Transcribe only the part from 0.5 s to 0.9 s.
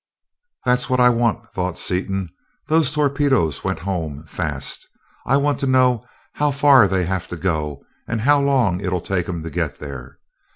"That's